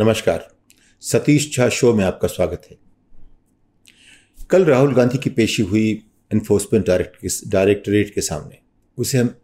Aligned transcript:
नमस्कार। 0.00 0.46
सतीश 1.02 1.56
झा 1.56 1.68
शो 1.68 1.92
में 1.94 2.04
आपका 2.04 2.28
स्वागत 2.28 2.66
है। 2.70 2.76
कल 4.50 4.64
राहुल 4.64 4.94
गांधी 4.94 5.18
की 5.18 5.30
पेशी 5.30 5.62
हुई 5.62 5.88
इन्फोर्समेंट 6.30 6.86
डायरेक्टरेट 7.46 8.12
के 8.14 8.20
सामने। 8.20 8.58
उसे 8.98 9.18
हम 9.18 9.34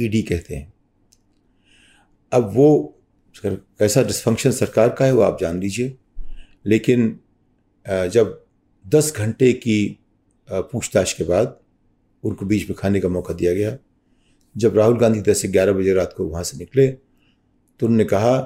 ईडी 0.00 0.22
कहते 0.22 0.54
हैं। 0.56 0.72
अब 2.32 2.50
वो 2.54 2.98
कैसा 3.40 4.02
डिस्फंक्शन 4.02 4.50
सरकार 4.50 4.88
का 4.88 5.04
है 5.04 5.12
वो 5.12 5.20
आप 5.22 5.38
जान 5.40 5.60
लीजिए। 5.60 5.94
लेकिन 6.66 7.18
जब 7.86 8.44
10 8.84 9.12
घंटे 9.16 9.52
की 9.52 9.76
पूछताछ 10.48 11.12
के 11.12 11.24
बाद 11.24 11.58
उनको 12.24 12.46
बीच 12.46 12.68
में 12.68 12.76
खाने 12.78 13.00
का 13.00 13.08
मौका 13.08 13.34
दिया 13.34 13.52
गया, 13.54 13.76
जब 14.56 14.76
राहुल 14.78 14.98
गांधी 14.98 15.20
दस 15.20 15.42
से 15.42 15.48
ग्यारह 15.48 15.72
बजे 15.72 15.94
रात 15.94 16.14
को 16.16 16.26
वहाँ 16.26 16.42
से 16.42 16.58
निकले 16.58 16.86
तो 16.86 17.86
उन्होंने 17.86 18.04
कहा 18.04 18.36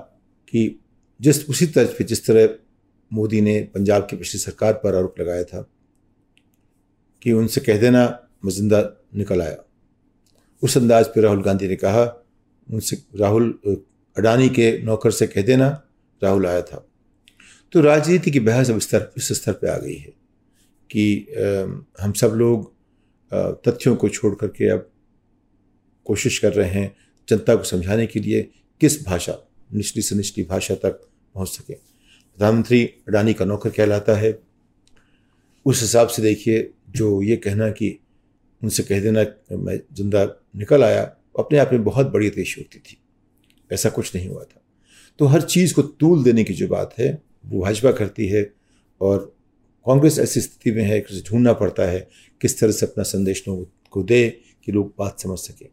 कि 0.48 0.80
जिस, 1.20 1.48
उसी 1.48 1.66
तर्ज 1.66 1.88
पे 1.88 2.04
जिस 2.04 2.26
तरह 2.26 2.48
मोदी 3.10 3.40
ने 3.40 3.60
पंजाब 3.74 4.06
की 4.10 4.16
पिछली 4.16 4.40
सरकार 4.40 4.72
पर 4.72 4.96
आरोप 4.96 5.20
लगाया 5.20 5.44
था 5.44 5.60
कि 7.22 7.32
उनसे 7.32 7.60
कह 7.60 7.78
देना, 7.80 8.04
मैं 8.44 8.52
ज़िंदा 8.52 8.82
निकल 9.16 9.42
आया। 9.42 9.56
उस 10.62 10.76
अंदाज 10.76 11.06
पर 11.06 11.20
राहुल 11.20 11.42
गांधी 11.42 11.68
ने 11.68 11.76
कहा, 11.76 12.04
उनसे 12.68 12.96
राहुल, 13.16 13.50
अडानी 14.16 14.48
के 14.48 14.70
नौकर 14.82 15.10
से 15.10 15.26
कह 15.26 15.42
देना, 15.42 15.68
राहुल 16.22 16.46
आया 16.46 16.62
था। 16.62 16.84
तो 17.72 17.80
राजनीति 17.80 18.30
की 18.30 18.40
बहस 18.40 18.70
अब 18.70 18.78
स्तर 18.78 19.10
इस 19.16 19.32
स्तर 19.32 19.52
पर 19.52 19.68
आ 19.68 19.76
गई 19.78 19.96
है 19.96 20.12
कि 20.90 21.84
हम 22.00 22.12
सब 22.12 22.32
लोग 22.34 22.72
तथ्यों 23.66 23.94
को 23.96 24.08
छोड़ 24.08 24.34
करके 24.34 24.68
अब 24.68 24.88
कोशिश 26.06 26.38
कर 26.38 26.52
रहे 26.52 26.70
हैं 26.70 26.94
जनता 27.28 27.54
को 27.56 27.64
समझाने 27.64 28.06
के 28.06 28.20
लिए 28.20 28.42
किस 28.80 29.04
भाषा 29.06 29.32
निचली 29.74 30.02
से 30.02 30.14
निचली 30.14 30.44
भाषा 30.44 30.74
तक 30.74 30.92
पहुँच 31.34 31.48
सके। 31.48 31.74
प्रधानमंत्री 31.74 32.84
अडानी 32.84 33.34
का 33.34 33.44
नौकर 33.44 33.70
कहलाता 33.70 34.14
है। 34.14 34.38
उस 35.66 35.80
हिसाब 35.82 36.08
से 36.08 36.22
देखिए, 36.22 36.70
जो 36.90 37.22
ये 37.22 37.36
कहना 37.36 37.70
कि 37.70 37.98
उनसे 38.62 38.82
कह 38.82 39.00
देना 39.00 39.24
मैं 39.56 39.80
ज़िंदा 39.92 40.24
निकल 40.56 40.84
आया 40.84 41.02
अपने 41.38 41.58
आप 41.58 41.70
में 41.72 41.84
बहुत 41.84 42.06
बड़ी 42.06 42.30
अतिशयोक्ति 42.30 42.78
थी। 42.78 42.98
ऐसा 43.72 43.90
कुछ 43.90 44.16
नहीं 44.16 44.28
हुआ 44.28 44.44
था। 44.44 44.62
तो 45.18 45.26
हर 45.26 45.42
चीज़ 45.42 45.74
को 45.74 45.82
तूल 45.82 46.24
देने 46.24 46.44
की 46.44 46.54
जो 46.54 46.68
बात 46.68 46.94
है, 46.98 47.22
वो 47.46 47.62
भाजपा 47.62 47.92
करती 47.92 48.28
है 48.28 48.54
और 49.00 49.36
कांग्रेस 49.86 50.18
ऐसी 50.18 50.40
स्थिति 50.40 50.70
में 50.70 50.84
है, 50.84 51.00
कि 51.00 51.14
उसे 51.14 51.24
ढूंढना 51.30 51.52
पड़ता 51.52 51.82
है 51.82 52.08
किस 52.40 52.60
तरह 52.60 52.72
से 52.72 52.86
अपना 52.86 53.04
संदेश 53.04 53.44
लोगों 53.48 53.64
को 53.90 54.02
दे 54.02 54.40
कि 54.64 54.72
लोग 54.72 54.94
बात 54.98 55.20
समझ 55.20 55.38
सकें। 55.38 55.68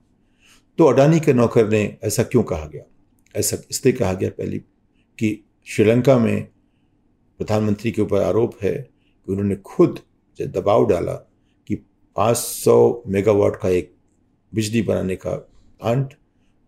तो 0.78 0.86
अडानी 0.86 1.20
के 1.20 1.34
नौकर 1.34 1.70
ने 1.70 1.98
ऐसा 2.04 2.24
क्यों 2.24 2.44
कहा 2.44 2.66
गया? 2.66 2.84
ऐसा 3.36 3.58
इसलिए 3.72 3.94
कहा 3.94 4.14
गया 4.14 4.30
पहली 4.30 4.60
कि 5.20 5.40
श्रीलंका 5.68 6.18
में 6.20 6.44
प्रधानमंत्री 7.40 7.92
के 7.92 8.02
ऊपर 8.02 8.22
आरोप 8.22 8.58
है 8.64 8.74
कि 8.74 9.32
उन्होंने 9.32 9.56
खुद 9.56 10.00
दबाव 10.40 10.86
डाला 10.88 11.14
कि 11.68 11.76
500 12.16 13.02
मेगावाट 13.08 13.56
का 13.56 13.70
एक 13.70 13.94
बिजली 14.54 14.82
बनाने 14.82 15.16
का 15.16 15.36
प्लांट 15.36 16.14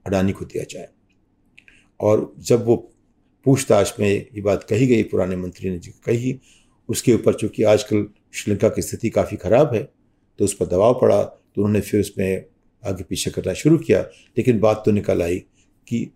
अडानी 0.05 0.31
को 0.31 0.45
दिया 0.45 0.63
जाए। 0.63 0.87
और 1.99 2.33
जब 2.39 2.65
वो 2.65 2.75
पूछताछ 3.45 3.93
में 3.99 4.09
ये 4.09 4.41
बात 4.41 4.63
कही 4.63 4.87
गई, 4.87 5.03
पुराने 5.03 5.35
मंत्री 5.35 5.69
ने 5.69 5.79
कही, 6.05 6.39
उसके 6.89 7.13
ऊपर 7.13 7.33
चूँकि 7.33 7.63
आजकल 7.63 8.07
श्रीलंका 8.33 8.69
की 8.69 8.81
स्थिति 8.81 9.09
काफ़ी 9.09 9.37
ख़राब 9.37 9.73
है 9.73 9.83
तो 10.39 10.45
उस 10.45 10.53
पर 10.53 10.65
दबाव 10.65 10.99
पड़ा 11.01 11.23
तो 11.23 11.61
उन्होंने 11.61 11.81
फिर 11.81 11.99
उसमें 11.99 12.45
आगे 12.83 13.03
पीछे 13.03 13.31
करना 13.31 13.53
शुरू 13.53 13.77
किया। 13.77 14.01
लेकिन 14.37 14.59
बात 14.59 14.81
तो 14.85 14.91
निकल 14.91 15.21
आई 15.21 15.39
कि 15.87 16.07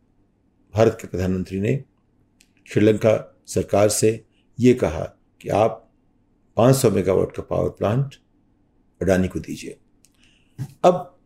भारत 0.76 0.98
के 1.02 1.08
प्रधानमंत्री 1.08 1.60
ने 1.60 1.84
श्रीलंका 2.66 3.42
सरकार 3.48 3.90
से 3.90 4.24
ये 4.60 4.74
कहा 4.74 5.18
कि 5.42 5.50
आप 5.50 5.92
500 6.58 6.92
मेगावाट 6.92 7.32
का 7.32 7.44
पावर 7.44 7.70
प्लांट 7.70 8.16
अडानी 9.02 9.28
को 9.28 9.40
दीजिए। 9.40 9.78
अब 10.84 11.20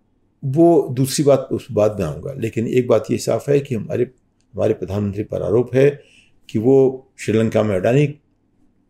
वो 0.45 0.87
दूसरी 0.91 1.23
बात 1.23 1.47
उस 1.51 1.67
बाद 1.71 1.99
में 1.99 2.07
आऊँगा, 2.07 2.33
लेकिन 2.33 2.67
एक 2.67 2.87
बात 2.87 3.05
ये 3.11 3.17
साफ़ 3.17 3.51
है 3.51 3.59
कि 3.59 3.75
हमारे 3.75 4.03
हमारे 4.53 4.73
प्रधानमंत्री 4.73 5.23
पर 5.23 5.41
आरोप 5.41 5.75
है 5.75 6.03
कि 6.49 6.59
वो 6.59 7.07
श्रीलंका 7.17 7.63
में 7.63 7.75
अडानी 7.75 8.07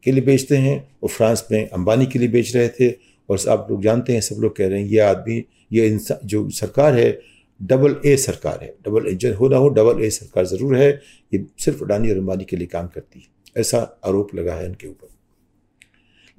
के 0.04 0.12
लिए 0.12 0.22
बेचते 0.22 0.58
हैं 0.58 0.98
और 1.04 1.10
फ्रांस 1.10 1.48
में 1.52 1.70
अंबानी 1.70 2.06
के 2.06 2.20
लिए 2.20 2.28
बेच 2.28 2.56
रहे 2.56 2.70
थे। 2.70 2.92
और 3.30 3.40
आप 3.50 3.68
लोग 3.72 3.84
जानते 3.84 4.14
हैं, 4.14 4.22
सब 4.22 4.36
लोग 4.40 4.56
कह 4.56 4.68
रहे 4.68 4.82
हैं, 4.82 4.88
ये 4.88 5.00
आदमी, 5.00 5.46
ये 5.72 5.88
इंसान, 5.88 6.28
जो 6.28 6.50
सरकार 6.50 6.94
है 6.94 7.35
डबल 7.62 8.02
ए 8.06 8.18
सरकार 8.18 8.60
है। 8.64 8.76
डबल 8.88 9.08
इंजन 9.08 9.34
हो 9.34 9.50
ना 9.50 9.58
हो 9.58 9.70
डबल 9.70 10.04
ए 10.04 10.10
सरकार 10.10 10.46
ज़रूर 10.46 10.76
है। 10.76 11.02
ये 11.34 11.46
सिर्फ़ 11.60 11.84
अडानी 11.84 12.12
और 12.12 12.18
अंबानी 12.18 12.44
के 12.44 12.58
लिए 12.58 12.68
काम 12.68 12.88
करती 12.88 13.20
है। 13.20 13.62
ऐसा 13.62 14.00
आरोप 14.06 14.36
लगा 14.36 14.56
है 14.56 14.66
इनके 14.66 14.88
ऊपर। 14.88 15.08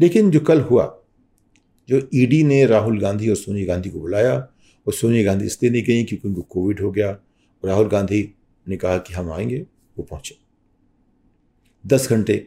लेकिन 0.00 0.31
जो 0.31 0.41
कल 0.41 0.60
हुआ, 0.60 1.03
जो 1.88 2.09
ईडी 2.15 2.43
ने 2.44 2.66
राहुल 2.66 3.00
गांधी 3.00 3.28
और 3.28 3.37
सोनिया 3.37 3.66
गांधी 3.66 3.91
को 3.91 4.00
बुलाया, 4.00 4.34
और 4.87 4.93
सोनिया 4.93 5.25
गांधी 5.25 5.47
इसलिए 5.47 5.72
नहीं 5.72 5.82
गई 5.82 6.04
क्योंकि 6.04 6.28
उनको 6.28 6.43
कोविड 6.43 6.81
हो 6.81 6.91
गया, 6.91 7.10
और 7.10 7.69
राहुल 7.69 7.88
गांधी 7.88 8.34
ने 8.69 8.77
कहा 8.77 8.98
कि 8.98 9.15
हम 9.15 9.33
आएँगे, 9.33 9.66
वो 9.98 10.04
पहुँचे। 10.04 10.37
दस 11.87 12.10
घंटे। 12.10 12.47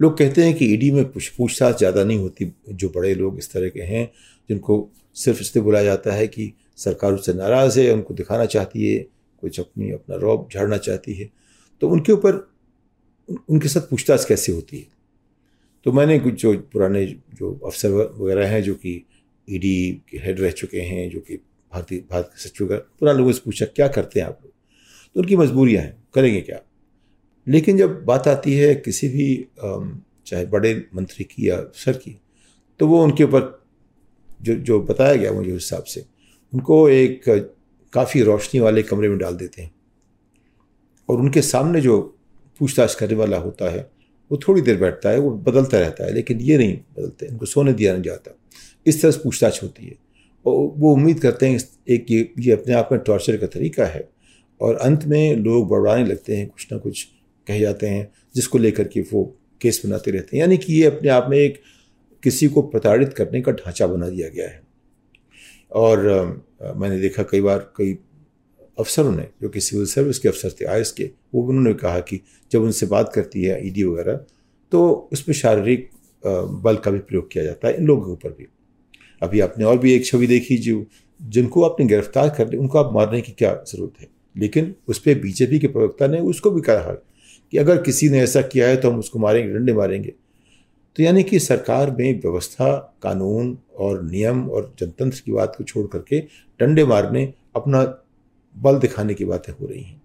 लोग 0.00 0.18
कहते 0.18 0.44
हैं 0.44 0.54
कि 0.54 0.66
ईडी 0.66 0.90
में 0.90 1.04
पूछताछ 1.12 1.78
ज़्यादा 1.78 2.04
नहीं 2.04 2.18
होती, 2.18 2.52
जो 2.68 2.88
बड़े 2.88 3.14
लोग 3.14 3.38
इस 3.38 3.52
तरह 3.52 3.68
के 3.68 3.80
हैं, 3.80 4.10
जिनको 4.48 4.90
सिर्फ़ 5.16 5.40
इसलिए 5.40 5.62
बुलाया 5.64 5.84
जाता 5.84 6.12
है 6.12 6.26
कि 6.28 6.52
सरकार 6.76 7.12
उससे 7.12 7.32
नाराज़ 7.32 7.80
है, 7.80 7.92
उनको 7.92 8.14
दिखाना 8.14 8.46
चाहती 8.46 8.86
है 8.86 8.98
कुछ 9.42 9.60
अपनी 9.60 9.90
अपना 9.92 10.16
रौब 10.16 10.48
झाड़ना 10.54 10.76
चाहती 10.78 11.14
है। 11.14 11.30
तो 11.82 11.88
उनके 11.88 12.12
ऊपर 12.12 12.48
उनके 13.50 13.68
साथ 13.68 13.80
पूछताछ 13.80 14.24
कैसे 14.24 14.52
होती 14.52 14.78
है? 14.78 14.86
तो 15.86 15.92
मैंने 15.92 16.18
कुछ 16.18 16.34
जो 16.34 16.52
पुराने 16.72 17.04
जो 17.06 17.52
अफसर 17.66 17.90
वगैरह 17.90 18.48
हैं, 18.48 18.62
जो 18.62 18.74
कि 18.74 19.06
ईडी 19.48 20.02
के 20.08 20.18
हेड 20.18 20.40
रह 20.40 20.50
चुके 20.50 20.80
हैं, 20.80 21.08
जो 21.10 21.20
कि 21.20 21.36
भारतीय, 21.36 21.98
भारत 22.10 22.30
के 22.34 22.42
सचिव 22.42 22.66
वगैरह, 22.66 22.82
पुराने 23.00 23.18
लोगों 23.18 23.32
से 23.32 23.40
पूछा, 23.44 23.66
क्या 23.66 23.88
करते 23.88 24.20
हैं 24.20 24.26
आप 24.26 24.38
लोग? 24.42 24.52
तो 25.14 25.20
उनकी 25.20 25.36
मजबूरियाँ 25.36 25.82
हैं, 25.82 25.96
करेंगे 26.14 26.40
क्या? 26.40 26.60
लेकिन 27.46 27.76
जब 27.78 28.04
बात 28.04 28.28
आती 28.28 28.54
है 28.54 28.74
किसी 28.74 29.08
भी 29.08 29.26
चाहे 30.26 30.44
बड़े 30.46 30.74
मंत्री 30.94 31.24
की 31.24 31.48
या 31.48 31.56
अफसर 31.56 31.96
की 31.96 32.16
तो 32.80 32.86
वो 32.88 33.02
उनके 33.04 33.24
ऊपर 33.24 33.63
जो 34.44 34.54
जो 34.54 34.80
बताया 34.80 35.14
गया 35.14 35.32
मुझे 35.32 35.52
उस 35.52 35.62
हिसाब 35.62 35.84
से, 35.84 36.04
उनको 36.54 36.88
एक 36.88 37.22
काफ़ी 37.92 38.22
रोशनी 38.22 38.60
वाले 38.60 38.82
कमरे 38.82 39.08
में 39.08 39.18
डाल 39.18 39.34
देते 39.34 39.62
हैं। 39.62 39.74
और 41.08 41.18
उनके 41.18 41.42
सामने 41.42 41.80
जो 41.80 42.18
पूछताछ 42.58 42.94
करने 42.94 43.14
वाला 43.14 43.36
होता 43.36 43.70
है, 43.70 43.90
वो 44.32 44.40
थोड़ी 44.48 44.62
देर 44.62 44.76
बैठता 44.76 45.08
है, 45.08 45.18
वो 45.18 45.30
बदलता 45.30 45.78
रहता 45.78 46.04
है, 46.04 46.14
लेकिन 46.14 46.40
ये 46.40 46.58
नहीं 46.58 46.76
बदलते, 46.76 47.26
उनको 47.26 47.46
सोने 47.46 47.72
दिया 47.72 47.92
नहीं 47.92 48.02
जाता। 48.02 48.38
इस 48.86 49.02
तरह 49.02 49.10
से 49.10 49.18
पूछताछ 49.24 49.62
होती 49.62 49.86
है। 49.86 49.94
और 50.46 50.72
वो 50.76 50.92
उम्मीद 50.92 51.20
करते 51.20 51.46
हैं 51.46 51.60
एक 51.88 52.06
ये 52.10 52.32
ये 52.38 52.52
अपने 52.52 52.74
आप 52.74 52.88
में 52.92 53.00
टॉर्चर 53.00 53.36
का 53.36 53.46
तरीका 53.46 53.86
है। 53.86 54.08
और 54.60 54.74
अंत 54.74 55.04
में 55.04 55.36
लोग 55.36 55.68
बड़वाने 55.68 56.04
लगते 56.04 56.36
हैं, 56.36 56.48
कुछ 56.48 56.68
ना 56.72 56.78
कुछ 56.78 57.08
कह 57.46 57.60
जाते 57.60 57.86
हैं, 57.86 58.12
जिसको 58.34 58.58
लेकर 58.58 58.84
के 58.84 59.00
वो 59.00 59.36
केस 59.60 59.82
बनाते 59.86 60.10
रहते 60.10 60.36
हैं। 60.36 60.44
यानी 60.44 60.56
कि 60.56 60.74
ये 60.74 60.84
अपने 60.84 61.08
आप 61.08 61.26
में 61.30 61.38
एक 61.38 61.60
किसी 62.24 62.48
को 62.48 62.62
प्रताड़ित 62.62 63.12
करने 63.12 63.40
का 63.40 63.52
ढांचा 63.52 63.86
बना 63.86 64.08
दिया 64.08 64.28
गया 64.28 64.48
है। 64.48 64.62
और 65.72 66.08
आ, 66.62 66.72
मैंने 66.72 67.00
देखा 67.00 67.22
कई 67.22 67.40
बार 67.40 67.58
कई 67.76 67.96
अफसरों 68.78 69.12
ने 69.12 69.26
जो 69.42 69.48
कि 69.48 69.60
सिविल 69.60 69.86
सर्विस 69.86 70.18
के 70.18 70.28
अफसर 70.28 70.50
थे 70.50 70.64
आई 70.64 70.82
के 70.96 71.10
वो 71.34 71.42
उन्होंने 71.42 71.74
कहा 71.74 72.00
कि 72.00 72.20
जब 72.52 72.62
उनसे 72.62 72.86
बात 72.86 73.12
करती 73.14 73.42
है 73.44 73.66
ईडी 73.66 73.82
वगैरह 73.84 74.24
तो 74.72 75.08
उसमें 75.12 75.34
शारीरिक 75.34 75.90
बल 76.62 76.76
का 76.76 76.90
भी 76.90 76.98
प्रयोग 77.00 77.30
किया 77.32 77.44
जाता 77.44 77.68
है 77.68 77.76
इन 77.76 77.86
लोगों 77.86 78.04
के 78.06 78.12
ऊपर 78.12 78.30
भी। 78.30 78.46
अभी 79.22 79.40
आपने 79.40 79.64
और 79.64 79.78
भी 79.78 79.92
एक 79.92 80.06
छवि 80.06 80.26
देखी 80.26 80.56
जो 80.58 80.84
जिनको 81.20 81.62
आपने 81.62 81.86
गिरफ़्तार 81.86 82.28
कर 82.28 82.48
लिया 82.48 82.60
उनको 82.60 82.78
आप 82.78 82.92
मारने 82.92 83.20
की 83.20 83.32
क्या 83.32 83.54
ज़रूरत 83.68 84.00
है? 84.00 84.08
लेकिन 84.36 84.74
उस 84.88 84.98
पर 84.98 85.18
बीजेपी 85.20 85.58
के 85.58 85.66
प्रवक्ता 85.66 86.06
ने 86.06 86.20
उसको 86.22 86.50
भी 86.50 86.60
कहा 86.60 86.92
कि 87.52 87.58
अगर 87.58 87.82
किसी 87.82 88.08
ने 88.08 88.20
ऐसा 88.20 88.42
किया 88.42 88.68
है 88.68 88.76
तो 88.76 88.90
हम 88.90 88.98
उसको 88.98 89.18
मारेंगे 89.18 89.52
डंडे 89.54 89.72
मारेंगे। 89.72 90.12
तो 90.96 91.02
यानी 91.02 91.22
कि 91.22 91.38
सरकार 91.38 91.90
में 91.90 92.20
व्यवस्था, 92.20 92.94
कानून 93.02 93.58
और 93.76 94.02
नियम 94.02 94.50
और 94.50 94.74
जनतंत्र 94.78 95.22
की 95.24 95.32
बात 95.32 95.54
को 95.58 95.64
छोड़ 95.64 95.86
करके 95.86 96.20
डंडे 96.60 96.84
मारने, 96.84 97.34
अपना 97.56 97.98
बल 98.56 98.78
दिखाने 98.78 99.14
की 99.14 99.24
बातें 99.24 99.52
हो 99.52 99.66
रही 99.66 99.82
हैं। 99.82 100.02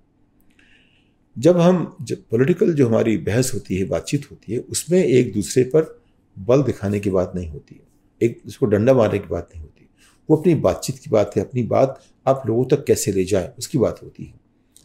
जब 1.37 1.57
हम, 1.57 1.97
जब 2.01 2.17
पॉलिटिकल 2.31 2.73
जो 2.73 2.87
हमारी 2.87 3.17
बहस 3.17 3.53
होती 3.53 3.75
है, 3.75 3.85
बातचीत 3.85 4.31
होती 4.31 4.53
है, 4.53 4.59
उसमें 4.59 5.03
एक 5.03 5.33
दूसरे 5.33 5.63
पर 5.63 6.01
बल 6.39 6.63
दिखाने 6.63 6.99
की 6.99 7.09
बात 7.09 7.31
नहीं 7.35 7.49
होती 7.49 7.81
एक 8.21 8.41
उसको 8.45 8.65
डंडा 8.65 8.93
मारने 8.93 9.19
की 9.19 9.27
बात 9.27 9.49
नहीं 9.55 9.63
होती। 9.63 9.89
वो 10.29 10.37
अपनी 10.37 10.55
बातचीत 10.55 10.97
की 10.97 11.09
बात 11.09 11.31
है, 11.35 11.41
अपनी 11.41 11.63
बात 11.63 12.03
आप 12.27 12.43
लोगों 12.47 12.65
तक 12.65 12.85
कैसे 12.85 13.11
ले 13.11 13.25
जाए, 13.25 13.53
उसकी 13.57 13.77
बात 13.77 13.99
होती 14.03 14.23
है। 14.23 14.33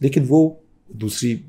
लेकिन 0.01 0.25
वो 0.25 0.63
दूसरी 0.95 1.45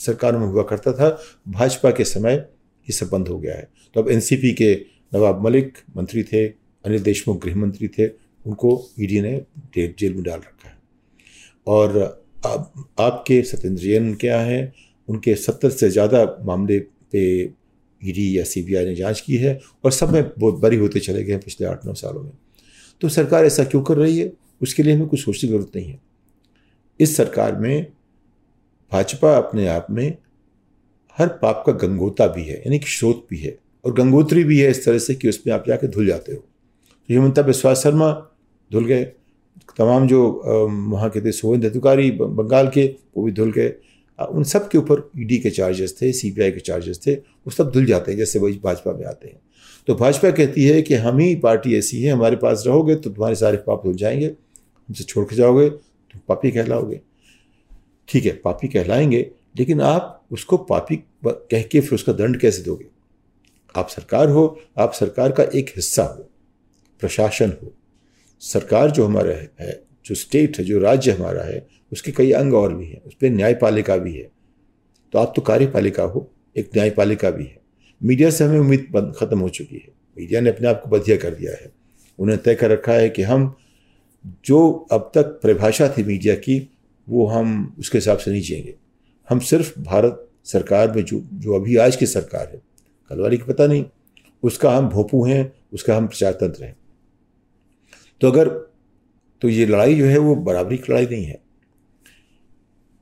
सरकार 0.00 0.36
में 0.36 0.46
हुआ 0.46 0.62
करता 0.62 0.92
था, 0.92 1.22
भाजपा 1.48 1.90
के 1.90 2.04
समय 2.04 2.48
ये 2.86 2.92
सब 2.92 3.08
बंद 3.08 3.28
हो 3.28 3.38
गया 3.38 3.54
है। 3.54 3.68
तो 3.94 4.02
अब 4.02 4.08
एनसीपी 4.10 4.52
के 4.52 4.74
नवाब 5.14 5.44
मलिक 5.44 5.78
मंत्री 5.96 6.22
थे 6.24 6.46
अनिल 6.46 7.02
देशमुख 7.02 7.42
गृह 7.42 7.56
मंत्री 7.56 7.88
थे 7.88 8.06
उनको 8.44 8.70
ईडी 9.00 9.20
ने 9.20 9.40
जेल 9.76 10.14
में 10.14 10.22
डाल 10.22 10.38
रखा 10.38 10.68
है। 10.68 10.76
और 11.66 11.98
आप, 12.46 12.72
आपके 13.00 13.42
सत्येंद्र 13.42 13.82
जैन 13.82 14.14
क्या 14.14 14.40
हैं? 14.40 14.72
उनके 15.08 15.34
सत्तर 15.34 15.70
से 15.70 15.88
ज़्यादा 15.90 16.24
मामले 16.44 16.78
पे 17.12 17.22
ईडी 18.00 18.26
या 18.38 18.44
सीबीआई 18.44 18.84
ने 18.84 18.94
जाँच 18.94 19.20
की 19.20 19.36
है 19.36 19.58
और 19.84 19.92
सब 19.92 20.12
में 20.12 20.30
बहुत 20.38 20.58
बरी 20.60 20.76
होते 20.76 21.00
चले 21.00 21.22
गए 21.24 21.32
हैं 21.32 21.40
पिछले 21.40 21.66
आठ 21.66 21.84
नौ 21.86 21.94
सालों 21.94 22.22
में। 22.22 22.32
तो 23.00 23.08
सरकार 23.08 23.44
ऐसा 23.44 23.64
क्यों 23.64 23.82
कर 23.82 23.96
रही 23.96 24.18
है? 24.18 24.32
उसके 24.62 24.82
लिए 24.82 24.94
हमें 24.94 25.06
कुछ 25.08 25.20
सोचने 25.20 25.40
की 25.40 25.46
ज़रूरत 25.48 25.76
नहीं 25.76 25.88
है। 25.88 25.98
इस 27.00 27.16
सरकार 27.16 27.56
में 27.56 27.86
भाजपा 28.92 29.36
अपने 29.36 29.66
आप 29.66 29.86
में 29.90 30.16
हर 31.18 31.28
पाप 31.42 31.62
का 31.66 31.72
गंगोता 31.78 32.26
भी 32.26 32.42
है, 32.42 32.56
यानी 32.56 32.78
कि 32.78 32.86
स्रोत 32.88 33.26
भी 33.30 33.38
है, 33.38 33.56
और 33.84 33.92
गंगोत्री 33.94 34.44
भी 34.44 34.58
है 34.58 34.70
इस 34.70 34.84
तरह 34.84 34.98
से 34.98 35.14
कि 35.14 35.28
उसमें 35.28 35.54
आप 35.54 35.64
जाके 35.68 35.88
धुल 35.88 36.06
जाते 36.06 36.32
हो। 36.32 36.38
तो 36.38 37.14
हेमंता 37.14 37.42
बिस्वा 37.42 37.74
शर्मा 37.74 38.12
धुल 38.70 38.84
गए। 38.84 39.04
तमाम 39.78 40.06
जो 40.08 40.22
वहाँ 40.90 41.08
के 41.10 41.20
थे 41.20 41.32
सोहेन 41.32 41.64
अधिकारी 41.64 42.10
बंगाल 42.10 42.68
के, 42.68 42.86
वो 43.16 43.24
भी 43.24 43.32
धुल 43.32 43.52
गए। 43.52 43.72
उन 44.18 44.44
सब 44.44 44.68
के 44.68 44.78
ऊपर 44.78 45.10
ईडी 45.18 45.38
के 45.38 45.50
चार्जेस 45.50 45.96
थे 46.00 46.12
सीबीआई 46.12 46.50
के 46.50 46.60
चार्जेस 46.60 47.00
थे, 47.06 47.14
वो 47.14 47.50
सब 47.50 47.70
धुल 47.72 47.86
जाते 47.86 48.12
हैं, 48.12 48.18
जैसे 48.18 48.38
वही 48.38 48.60
भाजपा 48.64 48.92
में 48.92 49.04
आते 49.06 49.28
हैं। 49.28 49.40
तो 49.88 49.94
भाजपा 49.94 50.30
कहती 50.30 50.64
है 50.64 50.80
कि 50.82 50.94
हम 50.94 51.18
ही 51.18 51.34
पार्टी 51.36 51.76
ऐसी 51.78 52.02
है, 52.02 52.12
हमारे 52.12 52.36
पास 52.36 52.64
रहोगे 52.66 52.94
तो 52.94 53.10
तुम्हारे 53.10 53.36
सारे 53.36 53.56
पाप 53.56 53.82
धुल 53.84 53.94
जाएँगे, 53.94 54.26
हमसे 54.26 55.04
छोड़ 55.04 55.24
के 55.24 55.36
जाओगे 55.36 55.68
तो 55.68 56.18
पापी 56.28 56.50
कहलाओगे। 56.50 57.00
ठीक 58.08 58.24
है, 58.24 58.32
पापी 58.34 58.68
कहलाएँगे, 58.68 59.30
लेकिन 59.58 59.80
आप 59.80 60.15
उसको 60.30 60.56
पापी 60.56 60.96
कह 61.26 61.62
के 61.62 61.80
फिर 61.80 61.94
उसका 61.94 62.12
दंड 62.12 62.40
कैसे 62.40 62.62
दोगे? 62.62 62.86
आप 63.76 63.88
सरकार 63.88 64.28
हो, 64.28 64.60
आप 64.78 64.92
सरकार 64.92 65.32
का 65.32 65.42
एक 65.42 65.72
हिस्सा 65.76 66.02
हो, 66.02 66.30
प्रशासन 67.00 67.52
हो। 67.62 67.72
सरकार 68.40 68.90
जो 68.90 69.06
हमारा 69.06 69.64
है 69.64 69.82
जो 70.06 70.14
स्टेट 70.14 70.58
है, 70.58 70.64
जो 70.64 70.78
राज्य 70.78 71.12
हमारा 71.12 71.42
है, 71.42 71.66
उसके 71.92 72.12
कई 72.12 72.32
अंग 72.32 72.54
और 72.54 72.74
भी 72.74 72.86
हैं। 72.86 73.02
उस 73.02 73.14
पर 73.14 73.30
न्यायपालिका 73.30 73.96
भी 73.96 74.14
है। 74.14 74.30
तो 75.12 75.18
आप 75.18 75.32
तो 75.36 75.42
कार्यपालिका 75.42 76.02
हो, 76.02 76.30
एक 76.56 76.70
न्यायपालिका 76.74 77.30
भी 77.30 77.44
है। 77.44 77.58
मीडिया 78.02 78.30
से 78.30 78.44
हमें 78.44 78.58
उम्मीद 78.58 79.12
ख़त्म 79.16 79.38
हो 79.38 79.48
चुकी 79.48 79.76
है। 79.76 79.88
मीडिया 80.18 80.40
ने 80.40 80.50
अपने 80.50 80.68
आप 80.68 80.80
को 80.84 80.90
बधिया 80.90 81.16
कर 81.16 81.34
दिया 81.34 81.52
है। 81.52 81.72
उन्हें 82.18 82.42
तय 82.42 82.54
कर 82.54 82.70
रखा 82.70 82.92
है 82.92 83.10
कि 83.10 83.22
हम 83.22 83.56
जो 84.44 84.86
अब 84.92 85.10
तक 85.14 85.22
परिभाषा 85.22 85.88
थी 85.88 86.04
मीडिया 86.04 86.34
की, 86.34 86.70
वो 87.08 87.26
हम 87.26 87.76
उसके 87.78 87.98
हिसाब 87.98 88.18
से 88.18 88.30
नहीं 88.30 88.42
जिएँगे। 88.42 88.74
हम 89.28 89.38
सिर्फ़ 89.40 89.78
भारत 89.80 90.22
सरकार 90.44 90.92
में 90.92 91.04
जो 91.04 91.20
जो 91.34 91.54
अभी 91.54 91.76
आज 91.76 91.96
की 91.96 92.06
सरकार 92.06 92.48
है, 92.48 92.60
कल 93.10 93.20
वाली 93.20 93.36
की 93.36 93.44
पता 93.44 93.66
नहीं, 93.66 93.84
उसका 94.42 94.70
हम 94.70 94.88
भोपू 94.88 95.24
हैं, 95.26 95.52
उसका 95.72 95.96
हम 95.96 96.06
प्रचार 96.06 96.32
तंत्र 96.32 96.64
हैं। 96.64 96.76
तो 98.20 98.30
अगर 98.30 98.48
तो 99.42 99.48
ये 99.48 99.66
लड़ाई 99.66 99.94
जो 99.94 100.04
है 100.06 100.18
वो 100.18 100.34
बराबरी 100.36 100.76
की 100.78 100.92
लड़ाई 100.92 101.06
नहीं 101.06 101.24
है। 101.24 101.40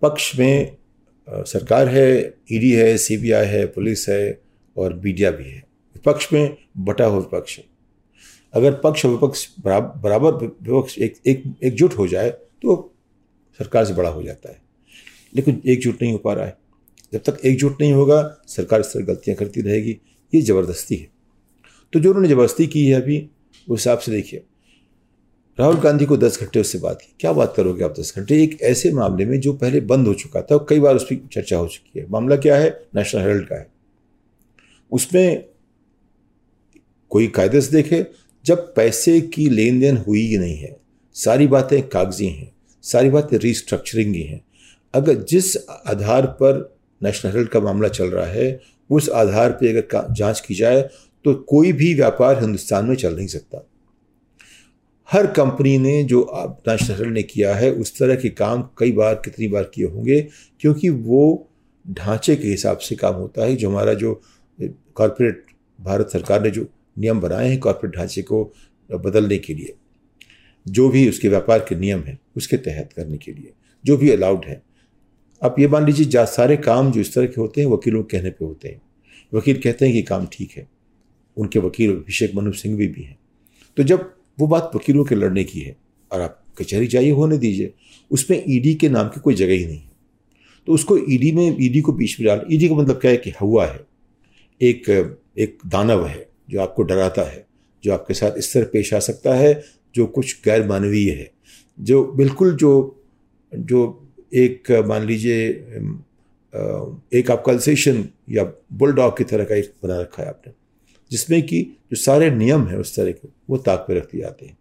पक्ष 0.03 0.38
में 0.38 0.76
सरकार 1.29 1.88
है, 1.88 2.09
ईडी 2.53 2.73
है, 2.73 2.97
सीबीआई 2.99 3.47
है, 3.47 3.67
पुलिस 3.67 4.09
है 4.09 4.41
और 4.77 4.94
मीडिया 4.94 5.31
भी 5.31 5.44
है। 5.44 5.62
विपक्ष 5.97 6.32
में 6.32 6.56
बटा 6.79 7.05
हुआ 7.05 7.19
विपक्ष 7.19 7.59
है। 7.59 7.65
अगर 8.55 8.75
पक्ष 8.75 9.05
और 9.06 9.12
विपक्ष 9.12 9.47
बराबर 9.61 10.32
विपक्ष 10.32 10.99
एक 10.99 11.17
एक, 11.27 11.44
एकजुट 11.65 11.94
हो 11.99 12.06
जाए 12.09 12.31
तो 12.31 12.94
सरकार 13.61 13.85
से 13.85 13.94
बड़ा 13.94 14.11
हो 14.11 14.23
जाता 14.23 14.49
है। 14.49 14.62
लेकिन 15.37 15.63
एकजुट 15.67 16.03
नहीं 16.03 16.13
हो 16.13 16.19
पा 16.19 16.33
रहा 16.33 16.47
है। 16.47 16.59
जब 17.13 17.23
तक 17.23 17.39
एकजुट 17.45 17.79
नहीं 17.81 17.93
होगा, 17.93 18.43
सरकार 18.47 18.81
इस 18.81 18.87
तरह 18.87 19.05
गलतियाँ 19.05 19.37
करती 19.37 19.61
रहेगी। 19.61 19.99
ये 20.35 20.41
ज़बरदस्ती 20.41 20.97
है। 20.97 21.09
तो 21.93 22.01
जो 22.01 22.09
उन्होंने 22.09 22.29
ज़बरदस्ती 22.29 22.67
की 22.67 22.87
है 22.87 23.03
अभी 23.03 23.31
उस 23.69 23.81
हिसाब 23.81 23.99
से 23.99 24.13
देखिए। 24.13 24.43
राहुल 25.61 25.77
गांधी 25.77 26.05
को 26.05 26.17
दस 26.17 26.41
घंटे 26.41 26.61
उससे 26.61 26.79
बात 26.79 27.03
की। 27.03 27.15
क्या 27.21 27.33
बात 27.33 27.55
करोगे 27.57 27.85
आप 27.85 27.95
दस 28.01 28.15
घंटे? 28.17 28.43
एक 28.43 28.63
ऐसे 28.63 28.93
मामले 28.93 29.25
में 29.25 29.41
जो 29.41 29.53
पहले 29.53 29.81
बंद 29.81 30.07
हो 30.07 30.15
चुका 30.15 30.43
था, 30.43 30.57
कई 30.57 30.81
बार 30.81 30.97
उस 30.97 31.05
पर 31.05 31.29
चर्चा 31.33 31.57
हो 31.57 31.69
चुकी 31.69 32.01
है। 32.01 32.07
मामला 32.11 32.37
क्या 32.37 32.57
है? 32.57 32.87
नेशनल 32.97 33.21
हेरल्ड 33.21 33.49
का 33.49 33.57
है। 33.57 33.67
उसमें 34.93 35.45
कोई 37.11 37.27
कायदे 37.27 37.61
से 37.61 37.73
देखे, 37.73 38.07
जब 38.45 38.75
पैसे 38.75 39.21
की 39.21 39.49
लेन 39.49 39.81
देन 39.81 39.97
हुई 39.97 40.21
ही 40.21 40.39
नहीं 40.39 40.57
है, 40.57 40.77
सारी 41.15 41.47
बातें 41.47 41.89
कागज़ी 41.89 42.27
हैं, 42.27 42.53
सारी 42.83 43.11
बातें 43.11 43.39
रिस्ट्रक्चरिंग 43.39 44.15
ही 44.15 44.23
हैं 44.23 44.45
अगर 44.94 45.14
जिस 45.25 45.56
आधार 45.87 46.26
पर 46.41 46.58
नेशनल 47.00 47.32
हेरल्ड 47.32 47.49
का 47.49 47.61
मामला 47.61 47.88
चल 47.88 48.06
रहा 48.06 48.26
है, 48.26 48.61
उस 48.91 49.08
आधार 49.11 49.52
पर 49.52 49.69
अगर 49.69 50.12
जाँच 50.14 50.41
की 50.41 50.55
जाए 50.55 50.82
तो 51.25 51.35
कोई 51.49 51.73
भी 51.73 51.93
व्यापार 51.94 52.41
हिंदुस्तान 52.41 52.87
में 52.87 52.94
चल 52.96 53.17
नहीं 53.17 53.26
सकता। 53.26 53.67
हर 55.08 55.26
कंपनी 55.32 55.76
ने 55.79 56.02
जो 56.05 56.20
नेशनल 56.69 56.96
हेरल्ड 56.96 57.14
ने 57.14 57.23
किया 57.23 57.55
है, 57.55 57.70
उस 57.73 57.99
तरह 57.99 58.17
के 58.17 58.29
काम 58.31 58.62
कई 58.79 58.93
बार, 58.93 59.14
कितनी 59.14 59.49
बार 59.49 59.70
किए 59.75 59.87
होंगे, 59.87 60.20
क्योंकि 60.61 60.88
वो 60.88 61.49
ढांचे 61.85 62.37
के 62.37 62.49
हिसाब 62.49 62.79
से 62.79 62.96
काम 62.96 63.14
होता 63.14 63.44
है। 63.44 63.56
जो 63.56 63.70
हमारा 63.70 63.94
जो 63.94 64.20
कॉरपोरेट 64.58 65.44
भारत 65.79 66.11
सरकार 66.11 66.43
ने 66.43 66.50
जो 66.50 66.67
नियम 66.99 67.20
बनाए 67.20 67.49
हैं 67.49 67.58
कॉरपोरेट 67.61 67.96
ढांचे 67.96 68.23
को 68.23 68.44
बदलने 68.91 69.38
के 69.38 69.55
लिए, 69.55 69.75
जो 70.67 70.88
भी 70.88 71.08
उसके 71.08 71.29
व्यापार 71.29 71.64
के 71.69 71.75
नियम 71.75 72.00
हैं, 72.00 72.19
उसके 72.37 72.56
तहत 72.58 72.93
करने 72.93 73.19
के 73.19 73.32
लिए, 73.32 73.52
जो 73.85 73.96
भी 73.96 74.11
अलाउड 74.11 74.44
है 74.44 74.62
आप 75.44 75.56
ये 75.58 75.69
मान 75.69 75.87
लीजिए 75.87 76.25
सारे 76.26 76.56
काम 76.56 76.93
जो 76.93 77.00
इस 77.00 77.14
तरह 77.14 77.26
के 77.26 77.41
होते 77.41 77.61
हैं 77.61 77.69
वकीलों 77.69 78.02
के 78.02 78.19
कहने 78.19 78.31
पे 78.31 78.44
होते 78.44 78.69
हैं। 78.69 78.81
वकील 79.35 79.61
कहते 79.61 79.85
हैं 79.85 79.94
कि 79.94 80.02
काम 80.02 80.26
ठीक 80.32 80.50
है। 80.56 80.69
उनके 81.37 81.58
वकील 81.58 81.91
अभिषेक 81.91 82.35
मनु 82.35 82.52
सिंह 82.52 82.76
भी, 82.76 82.88
भी 82.88 83.02
हैं। 83.02 83.19
तो 83.76 83.82
जब 83.82 84.14
वो 84.41 84.46
बात 84.46 84.70
वकीलों 84.75 85.05
के 85.05 85.14
लड़ने 85.14 85.44
की 85.44 85.61
है 85.61 85.76
और 86.12 86.20
आप 86.20 86.44
कचहरी 86.58 86.87
जाइए 86.87 87.11
होने 87.11 87.38
दीजिए 87.38 87.73
उसमें 88.11 88.44
ईडी 88.49 88.75
के 88.75 88.88
नाम 88.88 89.08
की 89.08 89.20
कोई 89.20 89.35
जगह 89.35 89.52
ही 89.52 89.67
नहीं 89.67 89.79
है। 89.79 89.91
तो 90.67 90.73
उसको 90.73 90.99
ईडी 90.99 91.32
में 91.32 91.56
ईडी 91.61 91.81
को 91.81 91.93
बीच 91.93 92.20
में 92.20 92.26
डाल 92.26 92.46
ईडी 92.52 92.69
का 92.69 92.75
मतलब 92.75 92.96
क्या 92.96 93.11
है 93.11 93.17
कि 93.17 93.31
हवा 93.31 93.67
है। 93.67 93.81
एक 94.61 94.88
एक 95.38 95.58
दानव 95.67 96.06
है 96.06 96.29
जो 96.50 96.61
आपको 96.61 96.82
डराता 96.82 97.23
है 97.23 97.46
जो 97.85 97.93
आपके 97.93 98.14
साथ 98.14 98.38
इस 98.38 98.52
तरह 98.55 98.64
पेश 98.64 98.94
आ 98.94 98.99
सकता 98.99 99.35
है 99.35 99.62
जो 99.94 100.06
कुछ 100.06 100.41
गैर 100.44 100.67
मानवीय 100.69 101.11
है। 101.11 101.31
जो 101.81 102.05
बिल्कुल 102.05 102.56
जो 102.56 103.05
जो 103.55 104.04
एक 104.35 104.71
मान 104.87 105.05
लीजिए 105.07 105.49
एक 107.19 107.31
आप 107.31 107.43
कल्सेशन 107.47 108.05
या 108.31 108.45
बुलडॉग 108.73 109.17
की 109.19 109.25
तरह 109.25 109.45
का 109.45 109.55
एक 109.55 109.73
बना 109.83 110.01
रखा 110.01 110.23
है 110.23 110.29
आपने 110.29 110.53
जिसमें 111.11 111.43
कि 111.43 111.63
जो 111.91 111.97
सारे 111.97 112.31
नियम 112.31 112.67
हैं 112.69 112.77
उस 112.79 112.95
तरह 112.97 113.13
के 113.13 113.29
वो 113.51 113.57
ताक 113.59 113.85
पे 113.89 113.95
रख 113.95 114.05
दिए 114.05 114.21
जाते 114.21 114.47
हैं। 114.47 114.57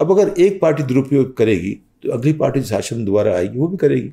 अब 0.00 0.10
अगर 0.10 0.40
एक 0.40 0.60
पार्टी 0.60 0.82
दुरुपयोग 0.82 1.36
करेगी 1.36 1.72
तो 2.02 2.12
अगली 2.12 2.32
पार्टी 2.34 2.62
शासन 2.62 3.04
दोबारा 3.04 3.34
आएगी 3.36 3.58
वो 3.58 3.68
भी 3.68 3.76
करेगी। 3.76 4.12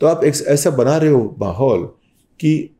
तो 0.00 0.06
आप 0.06 0.24
एक 0.24 0.34
ऐसा 0.48 0.70
बना 0.70 0.96
रहे 0.96 1.10
हो 1.10 1.36
माहौल 1.40 1.84
कि 2.40 2.70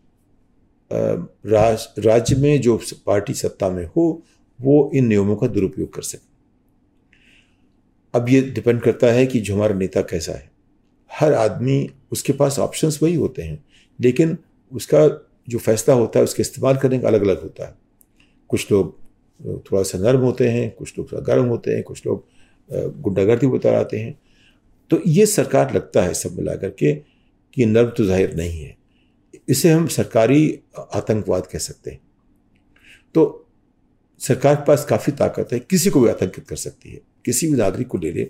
राज, 0.91 1.89
राज्य 1.99 2.37
में 2.37 2.61
जो 2.61 2.81
पार्टी 3.06 3.34
सत्ता 3.34 3.70
में 3.70 3.84
हो 3.87 4.22
वो 4.58 4.91
इन 4.94 5.06
नियमों 5.06 5.37
का 5.37 5.46
दुरुपयोग 5.46 5.93
कर 5.94 6.03
सके। 6.03 6.27
अब 8.15 8.29
ये 8.29 8.41
डिपेंड 8.43 8.81
करता 8.81 9.06
है 9.06 9.27
कि 9.27 9.41
जो 9.41 9.55
हमारा 9.55 9.75
नेता 9.75 10.03
कैसा 10.03 10.32
है। 10.32 10.51
हर 11.20 11.32
आदमी 11.34 11.89
उसके 12.13 12.32
पास 12.32 12.58
ऑप्शंस 12.58 12.98
वही 13.03 13.15
होते 13.15 13.43
हैं। 13.43 13.65
लेकिन 13.98 14.37
उसका 14.72 15.06
जो 15.48 15.58
फैसला 15.58 15.94
होता 15.94 16.19
है, 16.19 16.25
उसके 16.25 16.43
इस्तेमाल 16.43 16.77
करने 16.77 16.98
का 16.98 17.08
अलग 17.08 17.22
अलग 17.22 17.43
होता 17.43 17.67
है। 17.67 17.77
कुछ 18.51 18.70
लोग 18.72 18.96
थोड़ा 19.63 19.82
सा 19.82 19.98
नर्म 19.98 20.20
होते 20.20 20.48
हैं, 20.48 20.70
कुछ 20.70 20.98
लोग 20.98 21.13
थोड़ा 21.13 21.22
गर्म 21.22 21.46
होते 21.46 21.75
हैं, 21.75 21.82
कुछ 21.82 22.06
लोग 22.06 22.25
गुंडागर्दी 23.03 23.46
बता 23.46 23.79
आते 23.79 23.98
हैं। 23.98 24.19
तो 24.91 25.01
ये 25.06 25.27
सरकार 25.27 25.75
लगता 25.75 26.03
है 26.03 26.15
सब 26.15 26.37
मिला 26.39 26.55
करके 26.56 26.94
कि 27.56 27.67
नर्म 27.67 27.91
तो 27.91 28.05
ज़ाहिर 28.05 28.34
नहीं 28.37 28.60
है। 28.60 28.77
इसे 29.48 29.70
हम 29.70 29.87
सरकारी 29.87 30.58
आतंकवाद 30.79 31.46
कह 31.46 31.58
सकते 31.58 31.91
हैं। 31.91 32.01
तो 33.15 33.46
सरकार 34.20 34.55
के 34.55 34.65
पास 34.65 34.84
काफ़ी 34.84 35.13
ताकत 35.13 35.53
है, 35.53 35.58
किसी 35.60 35.91
को 35.91 36.01
भी 36.01 36.08
आतंकित 36.08 36.48
कर 36.48 36.56
सकती 36.56 36.91
है। 36.91 37.01
किसी 37.25 37.46
भी 37.46 37.56
नागरिक 37.56 37.89
को 37.89 37.98
ले 37.98 38.13
ले। 38.13 38.25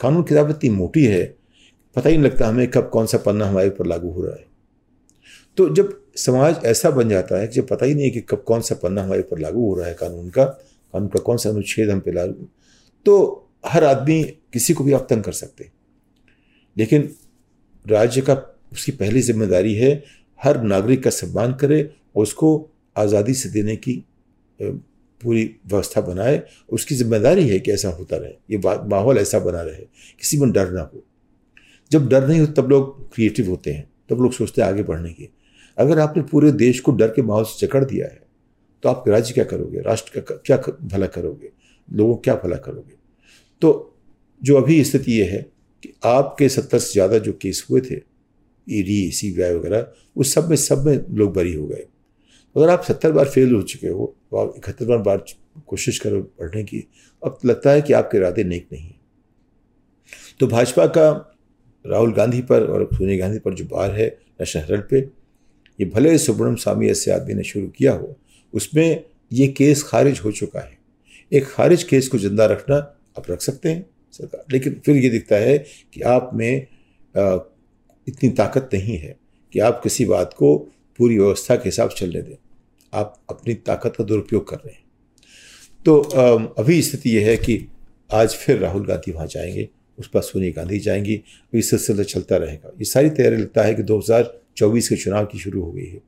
कानून 0.00 0.22
किताब 0.22 0.50
इतनी 0.50 0.70
मोटी 0.70 1.04
है 1.04 1.35
पता 1.96 2.08
ही 2.08 2.16
नहीं 2.16 2.24
लगता 2.24 2.48
हमें 2.48 2.68
कब 2.70 2.88
कौन 2.92 3.06
सा 3.06 3.18
पन्ना 3.18 3.46
हमारे 3.46 3.68
ऊपर 3.68 3.86
लागू 3.86 4.10
हो 4.10 4.24
रहा 4.24 4.34
है। 4.34 4.44
तो 5.58 5.68
जब 5.74 5.92
समाज 6.16 6.64
ऐसा 6.66 6.90
बन 6.90 7.08
जाता 7.08 7.40
है 7.40 7.46
कि 7.48 7.54
जब 7.54 7.66
पता 7.68 7.86
ही 7.86 7.94
नहीं 7.94 8.10
कि 8.10 8.20
कब 8.20 8.42
कौन 8.46 8.60
सा 8.60 8.74
पन्ना 8.82 9.02
हमारे 9.02 9.20
ऊपर 9.20 9.38
लागू 9.38 9.66
हो 9.66 9.74
रहा 9.74 9.88
है 9.88 9.94
कानून 9.94 10.28
का 10.30 10.44
कानून 10.44 11.08
का 11.08 11.20
कौन 11.20 11.36
सा 11.36 11.50
अनुच्छेद 11.50 11.90
हम 11.90 12.00
पे 12.00 12.12
लागू 12.12 12.48
तो 13.06 13.14
हर 13.66 13.84
आदमी 13.84 14.22
किसी 14.52 14.74
को 14.74 14.84
भी 14.84 14.92
आप 14.92 15.06
तंग 15.10 15.22
कर 15.24 15.32
सकते 15.34 15.70
लेकिन 16.76 17.08
राज्य 17.84 18.20
का 18.20 18.34
उसकी 18.72 18.92
पहली 18.92 19.20
ज़िम्मेदारी 19.22 19.74
है 19.74 19.92
हर 20.40 20.62
नागरिक 20.64 21.02
का 21.04 21.10
सम्मान 21.12 21.52
करे 21.54 21.82
और 22.16 22.22
उसको 22.22 22.48
आज़ादी 22.96 23.34
से 23.34 23.48
देने 23.48 23.76
की 23.78 23.92
पूरी 24.60 25.44
व्यवस्था 25.66 26.00
बनाए। 26.00 26.42
उसकी 26.68 26.94
ज़िम्मेदारी 26.94 27.48
है 27.48 27.58
कि 27.60 27.70
ऐसा 27.72 27.88
होता 27.88 28.16
रहे, 28.16 28.32
ये 28.50 28.58
माहौल 28.88 29.18
ऐसा 29.18 29.38
बना 29.38 29.62
रहे, 29.62 29.82
किसी 30.20 30.38
में 30.38 30.50
डर 30.52 30.70
ना 30.70 30.80
हो। 30.82 31.02
जब 31.90 32.08
डर 32.08 32.26
नहीं 32.28 32.40
हो 32.40 32.46
तब 32.52 32.70
लोग 32.70 33.14
क्रिएटिव 33.14 33.48
होते 33.50 33.72
हैं, 33.72 33.88
तब 34.10 34.20
लोग 34.22 34.32
सोचते 34.32 34.62
हैं 34.62 34.68
आगे 34.68 34.82
बढ़ने 34.82 35.12
की। 35.12 35.28
अगर 35.78 35.98
आपने 35.98 36.22
पूरे 36.24 36.52
देश 36.54 36.80
को 36.80 36.92
डर 36.92 37.08
के 37.08 37.22
माहौल 37.22 37.44
से 37.44 37.66
जकड़ 37.66 37.84
दिया 37.84 38.06
है 38.06 38.24
तो 38.82 38.88
आप 38.88 39.04
राज्य 39.08 39.34
क्या 39.34 39.44
करोगे? 39.44 39.80
राष्ट्र 39.80 40.20
का 40.20 40.34
क्या 40.36 40.56
भला 40.82 41.06
करोगे? 41.08 41.50
लोगों 41.88 42.16
क्या 42.16 42.34
भला 42.36 42.56
करोगे? 42.58 42.94
तो 43.62 43.98
जो 44.42 44.56
अभी 44.56 44.82
स्थिति 44.84 45.12
ये 45.12 45.24
है 45.24 45.40
कि 45.82 45.92
आपके 46.04 46.48
सत्तर 46.48 46.78
से 46.78 46.92
ज़्यादा 46.92 47.18
जो 47.18 47.32
केस 47.32 47.66
हुए 47.70 47.80
थे 47.80 48.00
ईडी 48.66 49.10
सी 49.10 49.30
बी 49.32 49.42
आई 49.42 49.54
वगैरह 49.54 49.86
उस 50.16 50.34
सब 50.34 50.48
में 50.50 50.56
सब 50.56 50.86
में 50.86 51.04
लोग 51.10 51.32
बरी 51.34 51.54
हो 51.54 51.66
गए। 51.66 51.86
अगर 52.56 52.68
आप 52.70 52.82
सत्तर 52.82 53.12
बार 53.12 53.28
फेल 53.28 53.54
हो 53.54 53.62
चुके 53.62 53.88
हो 53.88 54.14
तो 54.30 54.36
आप 54.36 54.54
इकहत्तर 54.56 54.98
बार 54.98 55.24
कोशिश 55.66 55.98
करो 55.98 56.20
पढ़ने 56.20 56.62
की। 56.64 56.86
अब 57.22 57.38
लगता 57.44 57.70
है 57.70 57.82
कि 57.82 57.92
आपके 57.92 58.18
इरादे 58.18 58.44
नेक 58.44 58.68
नहीं 58.72 58.82
हैं। 58.82 59.00
तो 60.40 60.46
भाजपा 60.46 60.86
का 60.88 61.10
राहुल 61.90 62.12
गांधी 62.12 62.40
पर 62.42 62.66
और 62.66 62.88
सोनिया 62.94 63.18
गांधी 63.18 63.38
पर 63.38 63.54
जो 63.54 63.64
बार 63.64 63.90
है 63.90 64.06
नेशनल 64.40 64.62
हेरल्ड 64.62 64.88
पे 64.90 64.98
ये 65.78 65.84
भले 65.84 66.16
सुब्रम 66.18 66.54
स्वामी 66.54 66.88
ऐसे 66.88 67.10
आदमी 67.10 67.34
ने 67.34 67.42
शुरू 67.44 67.66
किया 67.68 67.92
हो 67.92 68.14
उसमें 68.54 69.04
ये 69.32 69.46
केस 69.48 69.82
खारिज 69.82 70.20
हो 70.24 70.32
चुका 70.32 70.60
है। 70.60 70.78
एक 71.32 71.46
खारिज 71.46 71.82
केस 71.82 72.08
को 72.08 72.18
ज़िंदा 72.18 72.46
रखना 72.46 72.76
आप 73.18 73.30
रख 73.30 73.40
सकते 73.40 73.68
हैं 73.68 73.84
सरकार 74.12 74.44
लेकिन 74.52 74.80
फिर 74.86 74.96
ये 74.96 75.10
दिखता 75.10 75.36
है 75.36 75.58
कि 75.94 76.00
आप 76.00 76.30
में 76.34 76.66
आ, 77.16 77.38
इतनी 78.08 78.30
ताकत 78.30 78.70
नहीं 78.74 78.96
है 78.98 79.16
कि 79.52 79.60
आप 79.60 79.80
किसी 79.82 80.04
बात 80.04 80.34
को 80.34 80.56
पूरी 80.98 81.18
व्यवस्था 81.18 81.56
के 81.56 81.62
हिसाब 81.64 81.90
चलने 81.90 82.22
दें। 82.22 82.36
आप 82.92 83.16
अपनी 83.30 83.54
ताकत 83.54 83.94
का 83.96 84.04
दुरुपयोग 84.04 84.48
कर 84.48 84.56
रहे 84.56 84.72
हैं। 84.72 84.84
तो 85.86 85.98
अभी 86.58 86.80
स्थिति 86.82 87.10
यह 87.10 87.26
है 87.26 87.36
कि 87.36 87.58
आज 88.10 88.34
फिर 88.34 88.58
राहुल 88.58 88.86
गांधी 88.86 89.12
वहाँ 89.12 89.26
जाएँगे। 89.26 89.68
उस 89.98 90.08
पर 90.08 90.20
सोनिया 90.20 90.52
गांधी 90.56 90.78
जाएँगी 90.78 91.14
ये 91.54 91.62
सिलसिला 91.62 92.02
चलता 92.02 92.36
रहेगा। 92.36 92.68
ये 92.68 92.84
सारी 92.84 93.10
तैयारी 93.10 93.36
लगता 93.36 93.62
है 93.62 93.74
कि 93.74 93.82
2024 93.82 94.88
के 94.88 94.96
चुनाव 94.96 95.26
की 95.26 95.38
शुरू 95.38 95.62
हो 95.62 95.72
गई 95.72 95.86
है। 95.86 96.00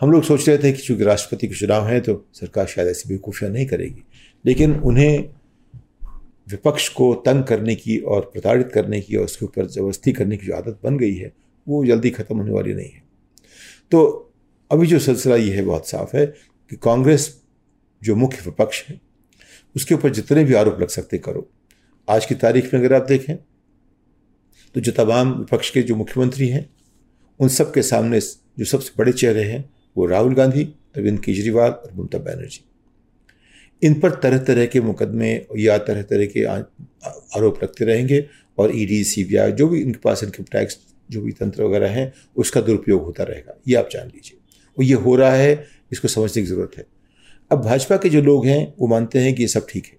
हम 0.00 0.12
लोग 0.12 0.22
सोच 0.22 0.48
रहे 0.48 0.58
थे 0.58 0.72
कि 0.72 0.82
चूँकि 0.82 1.04
राष्ट्रपति 1.04 1.48
के 1.48 1.54
चुनाव 1.54 1.88
हैं 1.88 2.00
तो 2.00 2.28
सरकार 2.34 2.66
शायद 2.66 2.88
ऐसी 2.88 3.08
बेवकूफ़ियाँ 3.08 3.52
नहीं 3.52 3.66
करेगी। 3.66 4.02
लेकिन 4.46 4.74
उन्हें 4.74 5.30
विपक्ष 6.50 6.88
को 6.88 7.14
तंग 7.14 7.44
करने 7.44 7.74
की 7.74 7.98
और 7.98 8.20
प्रताड़ित 8.20 8.72
करने 8.72 9.00
की 9.00 9.16
और 9.16 9.24
उसके 9.24 9.44
ऊपर 9.44 9.66
ज़बरदस्ती 9.66 10.12
करने 10.12 10.36
की 10.36 10.46
जो 10.46 10.54
आदत 10.54 10.80
बन 10.84 10.98
गई 10.98 11.14
है, 11.14 11.32
वो 11.68 11.84
जल्दी 11.84 12.10
ख़त्म 12.10 12.36
होने 12.36 12.52
वाली 12.52 12.74
नहीं 12.74 12.90
है। 12.90 13.02
तो 13.90 14.30
अभी 14.70 14.86
जो 14.86 14.98
सिलसिला 14.98 15.36
ये 15.36 15.54
है, 15.54 15.62
बहुत 15.62 15.88
साफ़ 15.88 16.16
है 16.16 16.26
कि 16.70 16.76
कांग्रेस 16.76 17.42
जो 18.02 18.16
मुख्य 18.16 18.38
विपक्ष 18.46 18.88
है, 18.88 19.00
उसके 19.76 19.94
ऊपर 19.94 20.10
जितने 20.10 20.44
भी 20.44 20.54
आरोप 20.54 20.80
लग 20.80 20.88
सकते 20.88 21.18
करो। 21.18 21.50
आज 22.08 22.26
की 22.26 22.34
तारीख 22.34 22.72
में 22.74 22.80
अगर 22.80 22.92
आप 22.94 23.02
देखें 23.02 23.36
तो 24.74 24.80
जो 24.80 24.92
तमाम 24.92 25.32
विपक्ष 25.32 25.70
के 25.70 25.82
जो 25.82 25.96
मुख्यमंत्री 25.96 26.48
हैं, 26.48 26.68
उन 27.40 27.48
सब 27.48 27.72
के 27.74 27.82
सामने 27.82 28.20
जो 28.20 28.64
सबसे 28.64 28.92
बड़े 28.98 29.12
चेहरे 29.12 29.42
हैं, 29.42 29.70
वो 29.96 30.06
राहुल 30.06 30.34
गांधी, 30.34 30.62
अरविंद 30.96 31.20
केजरीवाल 31.20 31.70
और 31.70 31.90
ममता 31.96 32.18
बनर्जी। 32.18 32.64
इन 33.82 33.94
पर 33.94 34.10
तरह 34.10 34.38
तरह 34.38 34.66
के 34.66 34.80
मुकदमे 34.80 35.32
या 35.58 35.76
तरह 35.78 36.02
तरह 36.02 36.26
के 36.26 36.44
आरोप 36.44 37.62
लगते 37.62 37.84
रहेंगे 37.84 38.24
और 38.58 38.76
ईडी 38.76 39.02
सीबीआई 39.04 39.52
जो 39.52 39.68
भी 39.68 39.80
इनके 39.82 39.98
पास 39.98 40.24
इनकम 40.24 40.44
टैक्स, 40.52 40.78
जो 41.10 41.22
भी 41.22 41.32
तंत्र 41.32 41.64
वगैरह 41.64 41.90
हैं, 41.90 42.12
उसका 42.36 42.60
दुरुपयोग 42.60 43.04
होता 43.04 43.24
रहेगा। 43.24 43.60
ये 43.68 43.74
आप 43.74 43.88
जान 43.92 44.06
लीजिए। 44.06 44.38
और 44.78 44.84
ये 44.84 44.94
हो 44.94 45.16
रहा 45.16 45.32
है, 45.32 45.66
इसको 45.92 46.08
समझने 46.08 46.42
की 46.42 46.48
ज़रूरत 46.48 46.78
है। 46.78 46.86
अब 47.50 47.64
भाजपा 47.64 47.96
के 47.96 48.08
जो 48.08 48.22
लोग 48.22 48.46
हैं, 48.46 48.74
वो 48.78 48.86
मानते 48.86 49.18
हैं 49.18 49.34
कि 49.34 49.42
ये 49.42 49.48
सब 49.48 49.66
ठीक 49.70 49.86
है। 49.86 49.96